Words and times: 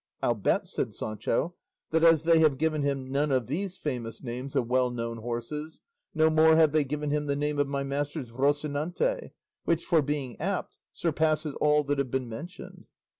"I'll 0.23 0.33
bet," 0.33 0.67
said 0.67 0.95
Sancho, 0.95 1.53
"that 1.91 2.03
as 2.03 2.23
they 2.23 2.39
have 2.39 2.57
given 2.57 2.81
him 2.81 3.11
none 3.11 3.31
of 3.31 3.45
these 3.45 3.77
famous 3.77 4.23
names 4.23 4.55
of 4.55 4.67
well 4.67 4.89
known 4.89 5.17
horses, 5.17 5.79
no 6.15 6.31
more 6.31 6.55
have 6.55 6.71
they 6.71 6.83
given 6.83 7.11
him 7.11 7.27
the 7.27 7.35
name 7.35 7.59
of 7.59 7.67
my 7.67 7.83
master's 7.83 8.31
Rocinante, 8.31 9.29
which 9.65 9.85
for 9.85 10.01
being 10.01 10.41
apt 10.41 10.79
surpasses 10.91 11.53
all 11.61 11.83
that 11.83 11.99
have 11.99 12.09
been 12.09 12.27
mentioned." 12.27 12.85